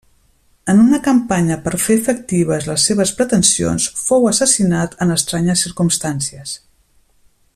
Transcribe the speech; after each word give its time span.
En 0.71 0.79
una 0.83 0.99
campanya 1.07 1.57
per 1.65 1.73
fer 1.83 1.97
efectives 1.99 2.65
les 2.71 2.87
seves 2.89 3.13
pretensions, 3.19 3.87
fou 4.07 4.27
assassinat 4.33 4.99
en 5.07 5.17
estranyes 5.17 5.65
circumstàncies. 5.67 6.57